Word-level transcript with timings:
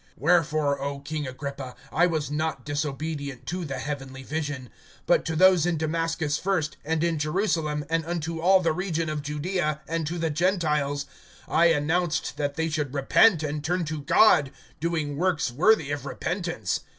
(19)Wherefore, 0.19 0.79
O 0.79 0.99
king 1.01 1.27
Agrippa, 1.27 1.75
I 1.91 2.07
was 2.07 2.31
not 2.31 2.65
disobedient 2.65 3.45
to 3.45 3.63
the 3.65 3.77
heavenly 3.77 4.23
vision; 4.23 4.71
(20)but 5.07 5.23
to 5.25 5.35
those 5.35 5.67
in 5.67 5.77
Damascus 5.77 6.39
first, 6.39 6.75
and 6.83 7.03
in 7.03 7.19
Jerusalem, 7.19 7.85
and 7.87 8.03
unto 8.07 8.41
all 8.41 8.61
the 8.61 8.71
region 8.73 9.09
of 9.09 9.21
Judaea, 9.21 9.81
and 9.87 10.07
to 10.07 10.17
the 10.17 10.31
Gentiles, 10.31 11.05
I 11.47 11.67
announced 11.67 12.35
that 12.37 12.55
they 12.55 12.67
should 12.67 12.95
repent 12.95 13.43
and 13.43 13.63
turn 13.63 13.85
to 13.85 14.01
God, 14.01 14.49
doing 14.79 15.17
works 15.17 15.51
worthy 15.51 15.91
of 15.91 16.07
repentance. 16.07 16.79